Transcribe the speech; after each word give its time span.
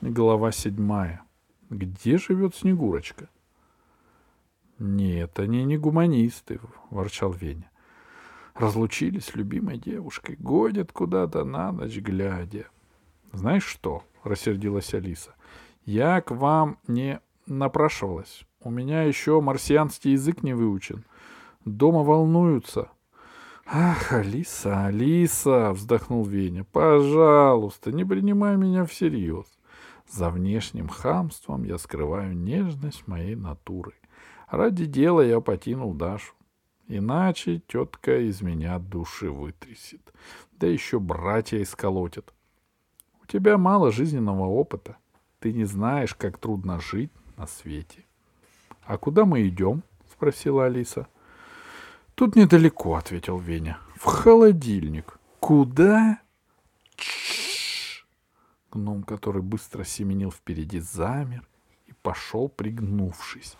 Глава 0.00 0.52
седьмая. 0.52 1.24
Где 1.70 2.18
живет 2.18 2.54
Снегурочка? 2.54 3.28
Нет, 4.78 5.40
они 5.40 5.64
не 5.64 5.76
гуманисты, 5.76 6.60
ворчал 6.90 7.32
Веня. 7.32 7.68
Разлучились 8.54 9.24
с 9.24 9.34
любимой 9.34 9.76
девушкой, 9.76 10.36
годят 10.38 10.92
куда-то 10.92 11.42
на 11.42 11.72
ночь 11.72 11.96
глядя. 11.96 12.68
Знаешь 13.32 13.64
что, 13.64 14.04
рассердилась 14.22 14.94
Алиса, 14.94 15.34
я 15.84 16.20
к 16.20 16.30
вам 16.30 16.78
не 16.86 17.20
напрашивалась. 17.46 18.44
У 18.60 18.70
меня 18.70 19.02
еще 19.02 19.40
марсианский 19.40 20.12
язык 20.12 20.44
не 20.44 20.54
выучен. 20.54 21.04
Дома 21.64 22.04
волнуются. 22.04 22.88
Ах, 23.66 24.12
Алиса, 24.12 24.86
Алиса, 24.86 25.72
вздохнул 25.72 26.24
Веня, 26.24 26.62
пожалуйста, 26.62 27.90
не 27.90 28.04
принимай 28.04 28.56
меня 28.56 28.84
всерьез. 28.84 29.57
За 30.08 30.30
внешним 30.30 30.88
хамством 30.88 31.64
я 31.64 31.78
скрываю 31.78 32.36
нежность 32.36 33.06
моей 33.06 33.34
натуры. 33.34 33.94
Ради 34.48 34.86
дела 34.86 35.20
я 35.20 35.40
потянул 35.40 35.92
Дашу. 35.92 36.34
Иначе 36.88 37.60
тетка 37.66 38.18
из 38.18 38.40
меня 38.40 38.78
души 38.78 39.30
вытрясет. 39.30 40.00
Да 40.52 40.66
еще 40.66 40.98
братья 40.98 41.62
исколотят. 41.62 42.32
У 43.22 43.26
тебя 43.26 43.58
мало 43.58 43.92
жизненного 43.92 44.46
опыта. 44.46 44.96
Ты 45.38 45.52
не 45.52 45.64
знаешь, 45.64 46.14
как 46.14 46.38
трудно 46.38 46.80
жить 46.80 47.12
на 47.36 47.46
свете.— 47.46 48.04
А 48.88 48.96
куда 48.96 49.26
мы 49.26 49.46
идем?— 49.46 49.82
спросила 50.12 50.64
Алиса.— 50.64 51.06
Тут 52.14 52.36
недалеко,— 52.36 52.94
ответил 52.96 53.38
Веня.— 53.38 53.78
В 53.96 54.04
холодильник.— 54.06 55.18
Куда? 55.40 56.20
Гном, 58.78 59.02
который 59.02 59.42
быстро 59.42 59.84
семенил 59.84 60.30
впереди, 60.30 60.78
замер 60.78 61.46
и 61.86 61.92
пошел, 62.02 62.48
пригнувшись, 62.48 63.56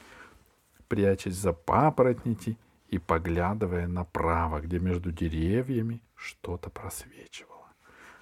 прячась 0.87 1.34
за 1.34 1.53
папоротники 1.53 2.56
и 2.89 2.98
поглядывая 2.98 3.87
направо, 3.87 4.61
где 4.61 4.79
между 4.79 5.11
деревьями 5.11 6.01
что-то 6.15 6.70
просвечивало. 6.70 7.67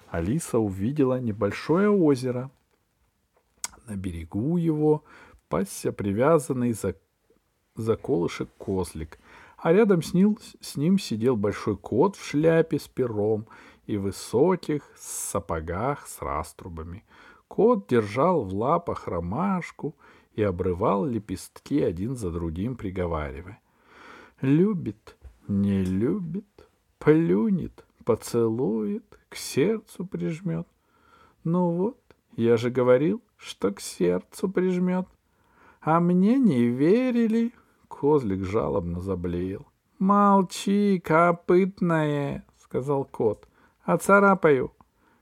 Алиса 0.09 0.59
увидела 0.59 1.19
небольшое 1.19 1.89
озеро. 1.89 2.49
На 3.85 3.95
берегу 3.95 4.57
его 4.57 5.03
пасся 5.49 5.91
привязанный 5.91 6.73
за, 6.73 6.95
за 7.75 7.95
колышек 7.95 8.49
козлик, 8.57 9.19
а 9.57 9.71
рядом 9.71 10.01
с 10.01 10.13
ним, 10.13 10.37
с 10.59 10.75
ним 10.75 10.99
сидел 10.99 11.35
большой 11.35 11.77
кот 11.77 12.15
в 12.15 12.25
шляпе 12.25 12.79
с 12.79 12.87
пером 12.87 13.47
и 13.87 13.97
высоких 13.97 14.83
сапогах 14.95 16.07
с 16.07 16.21
раструбами. 16.21 17.03
Кот 17.47 17.87
держал 17.87 18.43
в 18.43 18.53
лапах 18.53 19.07
ромашку 19.07 19.95
и 20.33 20.43
обрывал 20.43 21.05
лепестки 21.05 21.81
один 21.81 22.15
за 22.15 22.29
другим, 22.29 22.75
приговаривая. 22.75 23.59
Любит, 24.41 25.17
не 25.47 25.83
любит, 25.83 26.69
плюнет, 26.99 27.85
поцелует, 28.03 29.17
к 29.29 29.35
сердцу 29.35 30.05
прижмет. 30.05 30.67
Ну 31.43 31.71
вот, 31.71 31.97
я 32.35 32.57
же 32.57 32.69
говорил, 32.69 33.21
что 33.37 33.71
к 33.71 33.79
сердцу 33.79 34.49
прижмет. 34.49 35.07
А 35.79 36.01
мне 36.01 36.37
не 36.37 36.65
верили. 36.65 37.53
Козлик 37.87 38.43
жалобно 38.43 38.99
заблеял. 38.99 39.65
Молчи, 39.97 41.01
копытное, 41.03 42.45
сказал 42.57 43.05
кот. 43.05 43.47
Оцарапаю. 43.87 44.73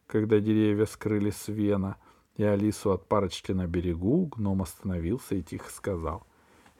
Когда 0.08 0.40
деревья 0.40 0.88
скрыли 0.88 1.30
свена 1.30 1.98
и 2.36 2.44
Алису 2.44 2.94
от 2.94 3.08
парочки 3.08 3.52
на 3.52 3.68
берегу, 3.68 4.26
гном 4.26 4.64
остановился 4.64 5.36
и 5.36 5.44
тихо 5.44 5.70
сказал. 5.72 6.26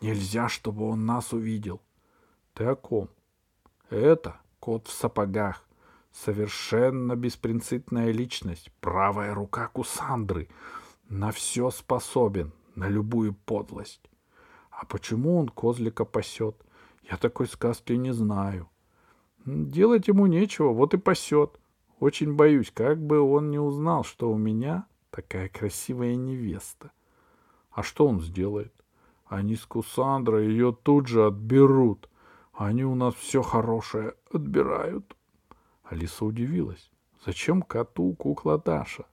Нельзя, 0.02 0.50
чтобы 0.50 0.90
он 0.90 1.06
нас 1.06 1.32
увидел. 1.32 1.80
Ты 2.56 2.64
о 2.64 2.76
ком? 2.76 3.10
Это 3.92 4.38
кот 4.60 4.88
в 4.88 4.94
сапогах. 4.94 5.64
Совершенно 6.12 7.16
беспринципная 7.16 8.10
личность, 8.12 8.72
правая 8.82 9.36
рука 9.36 9.68
Кусандры. 9.68 10.50
На 11.08 11.32
все 11.32 11.70
способен, 11.70 12.52
на 12.74 12.90
любую 12.90 13.36
подлость. 13.36 14.10
А 14.72 14.88
почему 14.88 15.38
он 15.38 15.50
козлика 15.50 16.04
пасет? 16.04 16.56
Я 17.04 17.18
такой 17.18 17.46
сказки 17.46 17.94
не 17.94 18.12
знаю. 18.12 18.72
Делать 19.46 20.08
ему 20.08 20.26
нечего, 20.26 20.74
вот 20.74 20.96
и 20.96 20.98
пасет. 20.98 21.60
Очень 22.00 22.36
боюсь, 22.36 22.72
как 22.72 23.00
бы 23.00 23.20
он 23.20 23.52
не 23.52 23.60
узнал, 23.60 24.04
что 24.04 24.30
у 24.32 24.38
меня 24.38 24.86
такая 25.12 25.48
красивая 25.48 26.16
невеста. 26.16 26.92
А 27.72 27.84
что 27.84 28.08
он 28.08 28.22
сделает? 28.22 28.74
Они 29.26 29.56
с 29.56 29.66
Кусандрой 29.66 30.48
ее 30.48 30.76
тут 30.84 31.08
же 31.08 31.26
отберут. 31.26 32.10
Они 32.54 32.84
у 32.84 32.96
нас 32.96 33.16
все 33.16 33.42
хорошее 33.42 34.14
отбирают. 34.32 35.16
Алиса 35.84 36.26
удивилась. 36.26 36.90
Зачем 37.26 37.62
коту 37.62 38.14
кукла 38.14 38.58
Даша? 38.58 39.06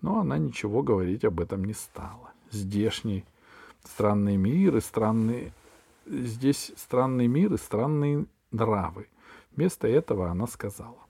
Но 0.00 0.20
она 0.20 0.38
ничего 0.38 0.82
говорить 0.82 1.24
об 1.24 1.40
этом 1.40 1.64
не 1.64 1.74
стала. 1.74 2.32
Здешний 2.50 3.24
странный 3.84 4.36
мир 4.36 4.76
и 4.76 4.80
странные... 4.80 5.52
Здесь 6.06 6.72
странный 6.76 7.26
мир 7.26 7.52
и 7.52 7.58
странные 7.58 8.26
нравы. 8.50 9.08
Вместо 9.52 9.88
этого 9.88 10.30
она 10.30 10.46
сказала. 10.46 11.07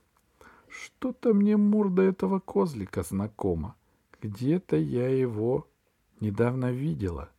Что-то 0.81 1.33
мне 1.33 1.57
морда 1.57 2.03
этого 2.03 2.39
козлика 2.39 3.03
знакома. 3.03 3.75
Где-то 4.21 4.77
я 4.77 5.09
его 5.09 5.67
недавно 6.21 6.71
видела. 6.71 7.29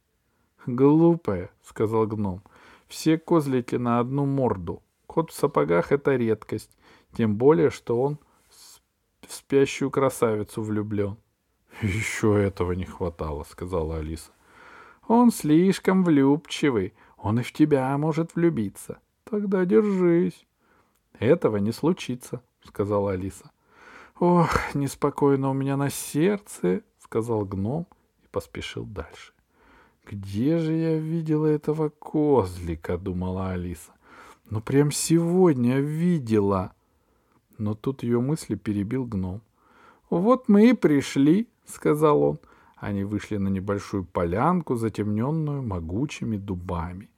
Глупая, 0.67 1.51
сказал 1.63 2.07
гном. 2.07 2.43
Все 2.87 3.17
козлики 3.17 3.77
на 3.77 3.99
одну 3.99 4.27
морду. 4.27 4.83
Кот 5.07 5.31
в 5.31 5.35
сапогах— 5.35 5.91
это 5.93 6.17
редкость. 6.17 6.71
Тем 7.13 7.37
более, 7.37 7.71
что 7.71 8.01
он 8.03 8.19
в 9.27 9.33
спящую 9.33 9.91
красавицу 9.91 10.63
влюблен.— 10.63 11.17
Еще 11.83 12.43
этого 12.43 12.73
не 12.73 12.85
хватало,— 12.85 13.45
сказала 13.49 13.99
Алиса.— 13.99 14.33
Он 15.09 15.31
слишком 15.31 16.05
влюбчивый. 16.05 16.93
Он 17.17 17.41
и 17.41 17.43
в 17.43 17.53
тебя 17.53 17.97
может 17.97 18.35
влюбиться. 18.35 18.99
Тогда 19.25 19.65
держись.— 19.65 20.47
Этого 21.19 21.57
не 21.57 21.73
случится,— 21.73 22.43
сказала 22.65 23.13
Алиса. 23.13 23.51
«Ох, 24.19 24.75
неспокойно 24.75 25.51
у 25.51 25.55
меня 25.55 25.77
на 25.77 25.91
сердце»,— 25.91 26.83
сказал 26.99 27.45
гном 27.45 27.87
и 28.23 28.27
поспешил 28.31 28.85
дальше. 28.85 29.33
«Где 30.07 30.59
же 30.59 30.73
я 30.73 30.99
видела 30.99 31.47
этого 31.47 31.89
козлика?»— 31.89 32.99
думала 32.99 33.51
Алиса. 33.51 33.93
«Ну, 34.49 34.61
прям 34.61 34.91
сегодня 34.91 35.79
видела». 35.79 36.73
Но 37.59 37.75
тут 37.75 38.03
ее 38.03 38.21
мысли 38.21 38.57
перебил 38.57 39.05
гном. 39.05 39.43
«Вот 40.09 40.49
мы 40.49 40.71
и 40.71 40.73
пришли»,— 40.73 41.47
сказал 41.67 42.23
он. 42.23 42.39
Они 42.77 43.05
вышли 43.05 43.37
на 43.37 43.49
небольшую 43.49 44.05
полянку, 44.05 44.75
затемненную 44.75 45.63
могучими 45.63 46.39
дубами. 46.39 47.11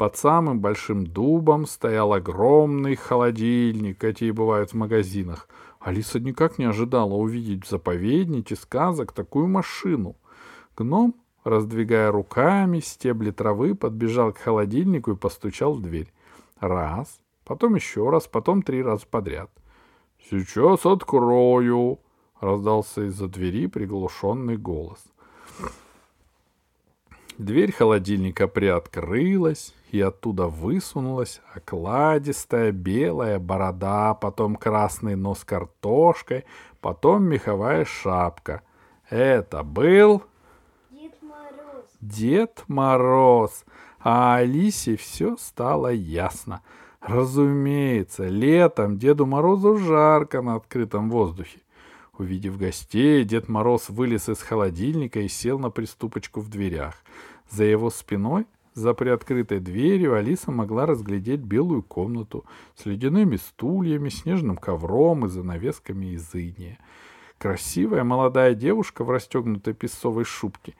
Под 0.00 0.16
самым 0.16 0.60
большим 0.60 1.06
дубом 1.06 1.66
стоял 1.66 2.14
огромный 2.14 2.96
холодильник, 2.96 3.98
какие 3.98 4.30
бывают 4.30 4.70
в 4.70 4.74
магазинах. 4.74 5.46
Алиса 5.78 6.18
никак 6.18 6.56
не 6.56 6.64
ожидала 6.64 7.12
увидеть 7.12 7.66
в 7.66 7.68
заповеднике 7.68 8.56
сказок 8.56 9.12
такую 9.12 9.48
машину. 9.48 10.16
Гном, 10.74 11.14
раздвигая 11.44 12.10
руками 12.10 12.80
стебли 12.80 13.30
травы, 13.30 13.74
подбежал 13.74 14.32
к 14.32 14.38
холодильнику 14.38 15.10
и 15.10 15.16
постучал 15.16 15.74
в 15.74 15.82
дверь. 15.82 16.10
Раз, 16.60 17.20
потом 17.44 17.74
еще 17.74 18.08
раз, 18.08 18.26
потом 18.26 18.62
три 18.62 18.82
раза 18.82 19.04
подряд. 19.06 19.50
«Сейчас 20.30 20.86
открою!»— 20.86 21.98
раздался 22.40 23.06
из-за 23.08 23.28
двери 23.28 23.66
приглушенный 23.66 24.56
голос. 24.56 25.04
Дверь 27.40 27.72
холодильника 27.72 28.48
приоткрылась, 28.48 29.74
и 29.90 29.98
оттуда 29.98 30.46
высунулась 30.46 31.40
окладистая 31.54 32.70
белая 32.70 33.38
борода, 33.38 34.12
потом 34.12 34.56
красный 34.56 35.16
нос 35.16 35.42
картошкой, 35.46 36.44
потом 36.82 37.24
меховая 37.24 37.86
шапка. 37.86 38.60
Это 39.08 39.62
был... 39.62 40.22
Дед 40.90 41.14
Мороз. 41.22 41.86
Дед 42.02 42.64
Мороз. 42.68 43.64
А 44.00 44.36
Алисе 44.36 44.98
все 44.98 45.38
стало 45.38 45.88
ясно. 45.94 46.60
Разумеется, 47.00 48.28
летом 48.28 48.98
Деду 48.98 49.24
Морозу 49.24 49.78
жарко 49.78 50.42
на 50.42 50.56
открытом 50.56 51.08
воздухе. 51.08 51.60
Увидев 52.18 52.58
гостей, 52.58 53.24
Дед 53.24 53.48
Мороз 53.48 53.88
вылез 53.88 54.28
из 54.28 54.42
холодильника 54.42 55.20
и 55.20 55.28
сел 55.28 55.58
на 55.58 55.70
приступочку 55.70 56.40
в 56.40 56.50
дверях. 56.50 56.96
За 57.50 57.64
его 57.64 57.90
спиной, 57.90 58.46
за 58.74 58.94
приоткрытой 58.94 59.58
дверью, 59.58 60.14
Алиса 60.14 60.52
могла 60.52 60.86
разглядеть 60.86 61.40
белую 61.40 61.82
комнату 61.82 62.44
с 62.76 62.86
ледяными 62.86 63.36
стульями, 63.36 64.08
снежным 64.08 64.56
ковром 64.56 65.26
и 65.26 65.28
занавесками 65.28 66.14
из 66.14 66.32
иния. 66.34 66.78
Красивая 67.38 68.04
молодая 68.04 68.54
девушка 68.54 69.02
в 69.02 69.10
расстегнутой 69.10 69.74
песцовой 69.74 70.24
шубке 70.24 70.74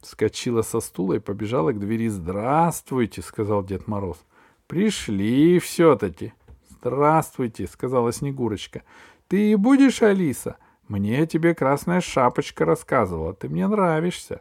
вскочила 0.00 0.62
со 0.62 0.80
стула 0.80 1.14
и 1.14 1.18
побежала 1.20 1.72
к 1.72 1.78
двери. 1.78 2.08
«Здравствуйте!»— 2.08 3.22
сказал 3.22 3.64
Дед 3.64 3.86
Мороз. 3.86 4.18
«Пришли 4.66 5.58
все-таки!» 5.60 6.32
«Здравствуйте!»— 6.68 7.66
сказала 7.72 8.12
Снегурочка. 8.12 8.82
«Ты 9.28 9.52
и 9.52 9.54
будешь, 9.56 10.02
Алиса? 10.02 10.56
Мне 10.88 11.26
тебе 11.26 11.54
красная 11.54 12.00
шапочка 12.00 12.64
рассказывала. 12.64 13.32
Ты 13.32 13.48
мне 13.48 13.66
нравишься!» 13.66 14.40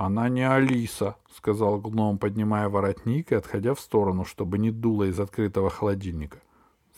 «Она 0.00 0.30
не 0.30 0.48
Алиса»,— 0.48 1.16
сказал 1.36 1.78
гном, 1.78 2.16
поднимая 2.16 2.70
воротник 2.70 3.32
и 3.32 3.34
отходя 3.34 3.74
в 3.74 3.80
сторону, 3.80 4.24
чтобы 4.24 4.56
не 4.56 4.70
дуло 4.70 5.04
из 5.04 5.20
открытого 5.20 5.68
холодильника. 5.68 6.40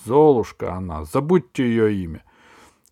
«Золушка 0.04 0.75
она, 0.75 1.04
забудьте 1.04 1.64
ее 1.64 1.93
имя. 1.96 2.22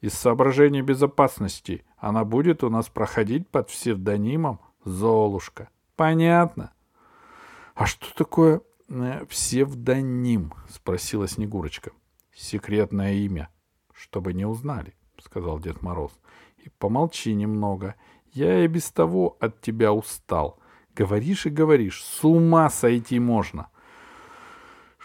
Из 0.01 0.13
соображений 0.15 0.83
безопасности 0.83 1.85
она 1.97 2.25
будет 2.25 2.65
у 2.65 2.71
нас 2.71 2.89
проходить 2.89 3.47
под 3.49 3.69
псевдонимом 3.69 4.59
Золушка. 4.85 5.69
Понятно? 5.95 6.73
А 7.77 7.87
что 7.87 8.13
такое 8.13 8.63
э, 8.89 9.25
псевдоним? 9.27 10.55
Спросила 10.69 11.29
Снегурочка. 11.29 11.93
Секретное 12.35 13.13
имя, 13.13 13.49
чтобы 13.93 14.33
не 14.33 14.45
узнали, 14.45 14.97
сказал 15.23 15.61
Дед 15.61 15.83
Мороз. 15.83 16.11
И 16.59 16.69
помолчи 16.69 17.33
немного. 17.33 17.95
Я 18.33 18.65
и 18.65 18.67
без 18.67 18.91
того 18.91 19.37
от 19.41 19.61
тебя 19.61 19.93
устал. 19.93 20.59
Говоришь 20.95 21.47
и 21.47 21.51
говоришь, 21.51 22.03
с 22.05 22.25
ума 22.25 22.71
сойти 22.71 23.19
можно.— 23.19 23.69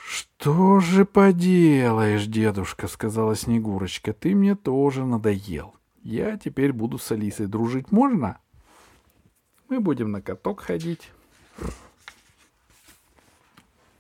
«Что 0.08 0.80
же 0.80 1.04
поделаешь, 1.04 2.28
дедушка?»— 2.28 2.88
сказала 2.88 3.36
Снегурочка. 3.36 4.14
«Ты 4.14 4.36
мне 4.36 4.56
тоже 4.56 5.04
надоел. 5.04 5.74
Я 6.04 6.38
теперь 6.38 6.72
буду 6.72 7.00
с 7.00 7.12
Алисой 7.12 7.48
дружить. 7.48 7.92
Можно?» 7.92 8.38
«Мы 9.68 9.80
будем 9.80 10.12
на 10.12 10.22
каток 10.22 10.60
ходить». 10.62 11.12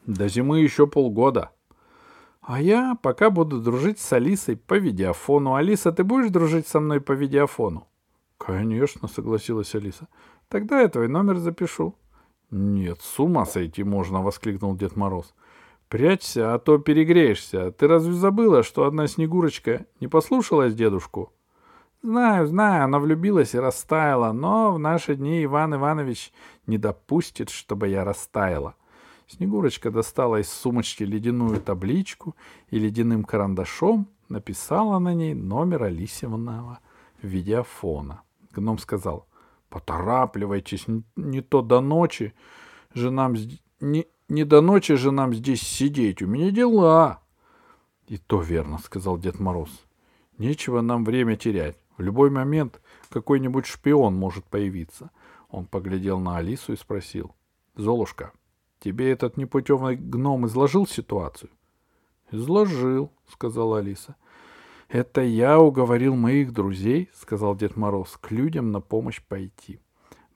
«До 0.05 0.27
зимы 0.27 0.59
еще 0.59 0.85
полгода», 0.85 1.51
а 2.41 2.61
я 2.61 2.93
пока 3.01 3.31
буду 3.31 3.59
дружить 3.59 3.97
с 3.97 4.13
Алисой 4.13 4.55
по 4.55 4.75
видеофону. 4.75 5.55
Алиса, 5.55 5.91
ты 5.91 6.03
будешь 6.03 6.29
дружить 6.29 6.67
со 6.67 6.79
мной 6.79 7.01
по 7.01 7.13
видеофону? 7.13 7.87
Конечно, 8.37 9.07
согласилась 9.07 9.73
Алиса. 9.75 10.07
Тогда 10.49 10.81
я 10.81 10.89
твой 10.89 11.07
номер 11.07 11.37
запишу. 11.37 11.95
Нет, 12.51 13.01
с 13.01 13.19
ума 13.19 13.45
сойти 13.45 13.83
можно, 13.83 14.21
воскликнул 14.21 14.75
Дед 14.75 14.95
Мороз. 14.95 15.33
Прячься, 15.87 16.53
а 16.53 16.59
то 16.59 16.77
перегреешься. 16.77 17.71
Ты 17.71 17.87
разве 17.87 18.13
забыла, 18.13 18.63
что 18.63 18.85
одна 18.85 19.07
Снегурочка 19.07 19.85
не 19.99 20.07
послушалась 20.07 20.73
дедушку? 20.73 21.31
Знаю, 22.01 22.45
знаю, 22.45 22.83
она 22.83 22.99
влюбилась 22.99 23.55
и 23.55 23.59
растаяла, 23.59 24.31
но 24.31 24.71
в 24.73 24.79
наши 24.79 25.15
дни 25.15 25.43
Иван 25.43 25.75
Иванович 25.75 26.31
не 26.67 26.77
допустит, 26.77 27.49
чтобы 27.49 27.87
я 27.87 28.03
растаяла. 28.03 28.75
Снегурочка 29.27 29.89
достала 29.89 30.39
из 30.39 30.49
сумочки 30.49 31.03
ледяную 31.03 31.59
табличку 31.59 32.35
и 32.69 32.77
ледяным 32.77 33.23
карандашом 33.23 34.07
написала 34.29 34.99
на 34.99 35.13
ней 35.13 35.33
номер 35.33 35.83
Алисевного 37.21 37.33
видеофона. 37.33 38.21
Гном 38.51 38.77
сказал, 38.77 39.27
поторапливайтесь, 39.69 40.85
не 41.15 41.41
то 41.41 41.61
до 41.61 41.81
ночи 41.81 42.33
же 42.93 43.11
нам 43.11 43.35
не, 43.81 44.07
не 44.29 44.43
до 44.45 44.61
ночи 44.61 44.95
же 44.95 45.11
нам 45.11 45.33
здесь 45.33 45.61
сидеть, 45.61 46.21
у 46.21 46.27
меня 46.27 46.51
дела.— 46.51 47.21
И 48.07 48.17
то 48.17 48.39
верно,— 48.39 48.77
сказал 48.83 49.17
Дед 49.17 49.39
Мороз.— 49.39 49.85
Нечего 50.37 50.81
нам 50.81 51.03
время 51.03 51.35
терять. 51.35 51.77
В 51.97 52.01
любой 52.01 52.29
момент 52.29 52.79
какой-нибудь 53.09 53.65
шпион 53.65 54.15
может 54.15 54.45
появиться. 54.45 55.09
Он 55.49 55.65
поглядел 55.65 56.19
на 56.19 56.37
Алису 56.37 56.73
и 56.73 56.77
спросил.— 56.77 57.35
Золушка, 57.75 58.31
тебе 58.79 59.11
этот 59.11 59.37
непутевый 59.37 59.95
гном 59.95 60.45
изложил 60.45 60.85
ситуацию?— 60.85 61.49
Изложил,— 62.31 63.11
сказала 63.27 63.79
Алиса.— 63.79 64.15
Это 64.89 65.21
я 65.21 65.59
уговорил 65.59 66.15
моих 66.15 66.53
друзей,— 66.53 67.09
сказал 67.13 67.55
Дед 67.55 67.75
Мороз,— 67.75 68.17
к 68.21 68.31
людям 68.31 68.71
на 68.71 68.81
помощь 68.81 69.21
пойти. 69.21 69.79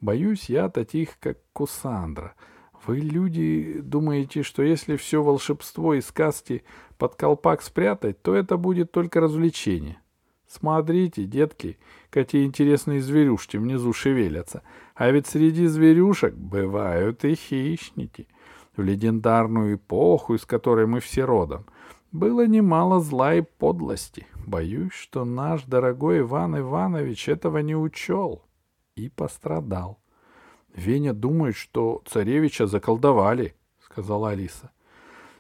Боюсь 0.02 0.50
я 0.50 0.70
таких, 0.70 1.20
как 1.20 1.38
Кусандра— 1.54 2.36
вы, 2.86 3.00
люди, 3.00 3.82
думаете, 3.82 4.44
что 4.44 4.64
если 4.64 4.96
все 4.96 5.22
волшебство 5.22 5.94
и 5.94 6.02
сказки 6.02 6.64
под 6.98 7.16
колпак 7.16 7.62
спрятать, 7.62 8.22
то 8.22 8.34
это 8.34 8.58
будет 8.58 8.92
только 8.92 9.20
развлечение. 9.20 10.00
Смотрите, 10.48 11.26
детки, 11.26 11.78
какие 12.10 12.46
интересные 12.46 13.02
зверюшки 13.02 13.58
внизу 13.58 13.94
шевелятся. 13.94 14.64
А 14.96 15.12
ведь 15.12 15.28
среди 15.28 15.68
зверюшек 15.68 16.34
бывают 16.34 17.24
и 17.26 17.36
хищники. 17.36 18.28
В 18.76 18.82
легендарную 18.82 19.76
эпоху, 19.76 20.36
из 20.36 20.46
которой 20.46 20.88
мы 20.88 21.02
все 21.02 21.26
родом, 21.26 21.66
было 22.12 22.48
немало 22.48 23.00
зла 23.00 23.36
и 23.36 23.42
подлости. 23.42 24.28
Боюсь, 24.46 24.94
что 24.94 25.26
наш 25.26 25.64
дорогой 25.64 26.20
Иван 26.20 26.58
Иванович 26.58 27.30
этого 27.30 27.60
не 27.60 27.76
учел 27.76 28.44
и 28.96 29.10
пострадал. 29.10 30.00
Веня 30.74 31.14
думает, 31.14 31.56
что 31.56 32.02
царевича 32.06 32.68
заколдовали, 32.68 33.56
сказала 33.84 34.30
Алиса. 34.30 34.72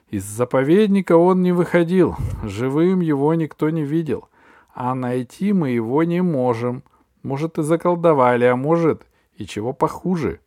Из 0.09 0.23
заповедника 0.23 1.17
он 1.17 1.43
не 1.43 1.51
выходил, 1.51 2.15
живым 2.43 2.99
его 2.99 3.33
никто 3.35 3.69
не 3.69 3.83
видел, 3.83 4.27
а 4.73 4.95
найти 4.95 5.53
мы 5.53 5.69
его 5.69 6.03
не 6.03 6.21
можем. 6.21 6.83
Может, 7.21 7.59
и 7.59 7.63
заколдовали, 7.63 8.45
а 8.45 8.55
может, 8.55 9.05
и 9.35 9.45
чего 9.45 9.73
похуже. 9.73 10.39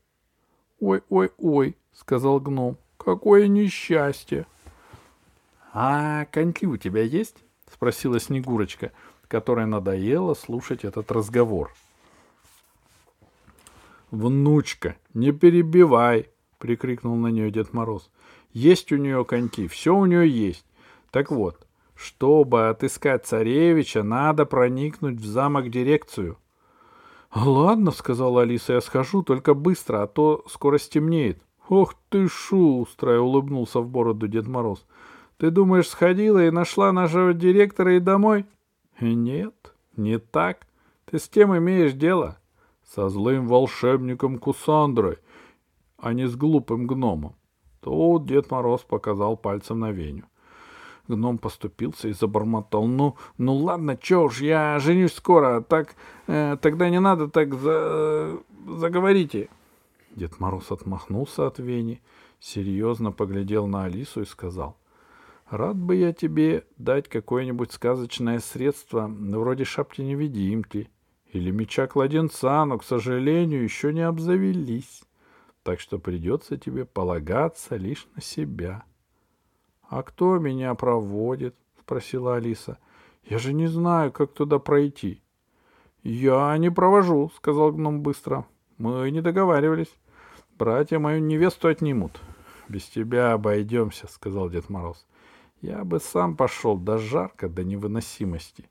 Ой, 0.80 1.02
ой, 1.08 1.30
ой, 1.38 1.76
сказал 1.92 2.40
гном, 2.40 2.76
какое 2.96 3.46
несчастье. 3.46 4.46
А 5.72 6.26
коньки 6.26 6.66
у 6.66 6.76
тебя 6.76 7.02
есть? 7.02 7.36
спросила 7.72 8.20
Снегурочка, 8.20 8.92
которой 9.26 9.66
надоело 9.66 10.34
слушать 10.34 10.84
этот 10.84 11.10
разговор. 11.10 11.72
«Внучка, 14.10 14.96
не 15.14 15.32
перебивай!»— 15.32 16.28
прикрикнул 16.58 17.16
на 17.16 17.28
нее 17.28 17.50
Дед 17.50 17.72
Мороз. 17.72 18.10
«Есть 18.52 18.92
у 18.92 18.98
нее 18.98 19.24
коньки, 19.24 19.68
все 19.68 19.96
у 19.96 20.04
нее 20.04 20.28
есть. 20.28 20.66
Так 21.10 21.30
вот, 21.30 21.66
чтобы 21.94 22.68
отыскать 22.68 23.24
царевича, 23.24 24.02
надо 24.02 24.44
проникнуть 24.44 25.18
в 25.18 25.24
замок 25.24 25.70
дирекцию». 25.70 26.36
«Ладно»,— 27.34 27.90
сказала 27.92 28.42
Алиса,— 28.42 28.72
«я 28.74 28.80
схожу, 28.82 29.22
только 29.22 29.54
быстро, 29.54 30.02
а 30.02 30.06
то 30.06 30.44
скоро 30.46 30.76
стемнеет». 30.76 31.42
«Ох 31.70 31.94
ты 32.10 32.28
шустрая!»— 32.28 33.20
улыбнулся 33.20 33.80
в 33.80 33.88
бороду 33.88 34.28
Дед 34.28 34.46
Мороз. 34.46 34.84
«Ты 35.42 35.50
думаешь, 35.50 35.88
сходила 35.88 36.46
и 36.46 36.52
нашла 36.52 36.92
нашего 36.92 37.34
директора 37.34 37.96
и 37.96 37.98
домой?» 37.98 38.46
«Нет, 39.00 39.74
не 39.96 40.20
так. 40.20 40.68
Ты 41.04 41.18
с 41.18 41.28
кем 41.28 41.58
имеешь 41.58 41.94
дело?» 41.94 42.38
со 42.84 43.08
злым 43.08 43.48
волшебником 43.48 44.38
Кусандрой, 44.38 45.18
а 45.98 46.12
не 46.12 46.28
с 46.28 46.36
глупым 46.36 46.86
гномом. 46.86 47.34
Тут 47.80 48.24
Дед 48.24 48.52
Мороз 48.52 48.82
показал 48.82 49.36
пальцем 49.36 49.80
на 49.80 49.90
Веню. 49.90 50.26
Гном 51.08 51.38
поступился 51.38 52.06
и 52.06 52.12
забормотал. 52.12 52.86
«Ну, 52.86 53.16
ну 53.36 53.56
ладно, 53.56 53.96
чё 53.96 54.28
ж, 54.28 54.42
я 54.42 54.78
женюсь 54.78 55.12
скоро, 55.12 55.60
так 55.60 55.96
э, 56.28 56.56
тогда 56.62 56.88
не 56.88 57.00
надо 57.00 57.26
так 57.26 57.52
за, 57.54 58.38
заговорите». 58.68 59.48
Дед 60.14 60.38
Мороз 60.38 60.70
отмахнулся 60.70 61.48
от 61.48 61.58
Вени, 61.58 62.00
серьезно 62.38 63.10
поглядел 63.10 63.66
на 63.66 63.86
Алису 63.86 64.20
и 64.20 64.24
сказал. 64.24 64.76
«Рад 65.52 65.76
бы 65.76 65.96
я 65.96 66.14
тебе 66.14 66.64
дать 66.78 67.10
какое-нибудь 67.10 67.72
сказочное 67.72 68.38
средство, 68.38 69.06
вроде 69.06 69.64
шапки-невидимки, 69.64 70.88
или 71.30 71.50
меча 71.50 71.86
кладенца, 71.86 72.64
но, 72.64 72.78
к 72.78 72.84
сожалению, 72.84 73.62
еще 73.62 73.92
не 73.92 74.00
обзавелись. 74.00 75.02
Так 75.62 75.78
что 75.78 75.98
придется 75.98 76.56
тебе 76.56 76.86
полагаться 76.86 77.76
лишь 77.76 78.08
на 78.14 78.22
себя.— 78.22 78.84
А 79.90 80.02
кто 80.02 80.38
меня 80.38 80.74
проводит?— 80.74 81.54
спросила 81.82 82.36
Алиса.— 82.36 82.78
Я 83.22 83.38
же 83.38 83.52
не 83.52 83.66
знаю, 83.66 84.10
как 84.10 84.32
туда 84.32 84.58
пройти.— 84.58 85.22
Я 86.02 86.56
не 86.56 86.70
провожу,— 86.70 87.30
сказал 87.36 87.72
гном 87.72 88.00
быстро.— 88.00 88.46
Мы 88.78 89.10
не 89.10 89.20
договаривались. 89.20 89.94
Братья 90.56 90.98
мою 90.98 91.20
невесту 91.20 91.68
отнимут.— 91.68 92.22
Без 92.68 92.84
тебя 92.84 93.34
обойдемся,— 93.34 94.06
сказал 94.08 94.48
Дед 94.48 94.70
Мороз.— 94.70 95.06
Я 95.62 95.84
бы 95.84 96.00
сам 96.00 96.36
пошел 96.36 96.76
до 96.76 96.98
жарко, 96.98 97.48
до 97.48 97.62
невыносимости. 97.62 98.68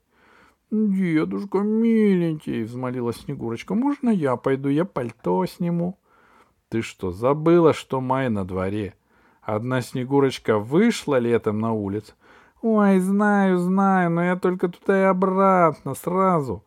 «Дедушка, 0.70 1.58
миленький!»— 1.58 2.62
взмолилась 2.64 3.16
Снегурочка. 3.16 3.74
«Можно 3.74 4.10
я 4.10 4.36
пойду? 4.36 4.68
Я 4.68 4.84
пальто 4.84 5.44
сниму». 5.46 5.98
«Ты 6.68 6.82
что, 6.82 7.10
забыла, 7.10 7.72
что 7.72 8.02
май 8.02 8.28
на 8.28 8.44
дворе? 8.44 8.94
Одна 9.40 9.80
Снегурочка 9.80 10.58
вышла 10.58 11.18
летом 11.18 11.60
на 11.60 11.72
улицу?» 11.72 12.12
«Ой, 12.60 13.00
знаю, 13.00 13.58
знаю, 13.58 14.10
но 14.10 14.22
я 14.22 14.36
только 14.36 14.68
туда 14.68 15.00
и 15.00 15.04
обратно, 15.04 15.94
сразу». 15.94 16.62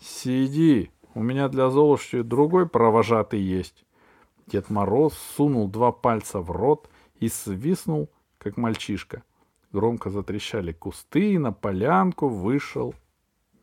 Сиди, 0.00 0.90
у 1.14 1.22
меня 1.22 1.48
для 1.48 1.68
Золушки 1.68 2.22
другой 2.22 2.66
провожатый 2.66 3.40
есть. 3.40 3.84
Дед 4.46 4.70
Мороз 4.70 5.14
сунул 5.36 5.68
два 5.68 5.92
пальца 5.92 6.40
в 6.40 6.50
рот 6.50 6.88
и 7.20 7.28
свистнул, 7.28 8.08
как 8.38 8.56
мальчишка. 8.56 9.22
Громко 9.72 10.10
затрещали 10.10 10.72
кусты, 10.72 11.32
и 11.32 11.38
на 11.38 11.52
полянку 11.52 12.28
вышел 12.28 12.94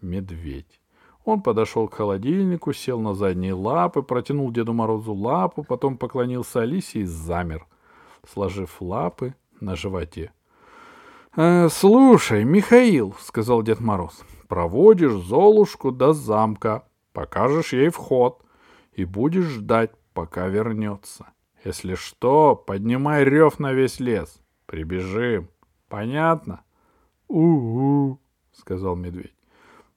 медведь. 0.02 0.82
Он 1.24 1.42
подошел 1.42 1.88
к 1.88 1.94
холодильнику, 1.94 2.74
сел 2.74 3.00
на 3.00 3.14
задние 3.14 3.54
лапы, 3.54 4.02
протянул 4.02 4.52
Деду 4.52 4.74
Морозу 4.74 5.14
лапу, 5.14 5.64
потом 5.64 5.98
поклонился 5.98 6.62
Алисе 6.62 7.02
и 7.02 7.06
замер, 7.06 7.68
сложив 8.28 8.82
лапы 8.82 9.36
на 9.60 9.76
животе. 9.76 10.32
«Э, 11.36 11.70
«Слушай, 11.70 12.44
Михаил»,— 12.44 13.16
сказал 13.20 13.62
Дед 13.62 13.80
Мороз,— 13.80 14.24
«проводишь 14.48 15.14
Золушку 15.14 15.92
до 15.92 16.14
замка, 16.14 16.86
покажешь 17.14 17.74
ей 17.74 17.90
вход 17.90 18.44
и 18.94 19.06
будешь 19.06 19.46
ждать, 19.46 19.92
пока 20.14 20.48
вернется. 20.48 21.28
Если 21.64 21.94
что, 21.94 22.56
поднимай 22.56 23.24
рев 23.24 23.60
на 23.60 23.74
весь 23.74 24.00
лес. 24.00 24.42
Прибежим. 24.66 25.50
Понятно?» 25.90 26.64
«У-у»,— 27.28 28.20
сказал 28.54 28.96
медведь. 28.96 29.34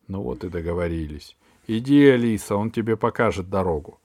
Ну 0.08 0.22
вот 0.22 0.44
и 0.44 0.48
договорились. 0.48 1.36
Иди, 1.66 2.06
Алиса, 2.06 2.56
он 2.56 2.70
тебе 2.70 2.96
покажет 2.96 3.48
дорогу. 3.48 3.98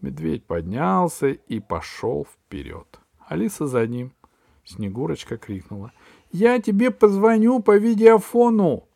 Медведь 0.00 0.46
поднялся 0.46 1.28
и 1.28 1.60
пошел 1.60 2.24
вперед. 2.24 3.00
Алиса 3.28 3.66
за 3.66 3.86
ним. 3.86 4.12
Снегурочка 4.64 5.36
крикнула. 5.36 5.92
«Я 6.32 6.60
тебе 6.60 6.90
позвоню 6.92 7.60
по 7.60 7.76
видеофону!» 7.76 8.88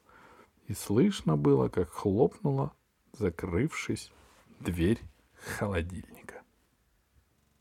И 0.69 0.73
слышно 0.73 1.37
было, 1.37 1.69
как 1.69 1.91
хлопнула, 1.91 2.73
закрывшись, 3.13 4.13
дверь 4.61 5.01
холодильника. 5.59 6.14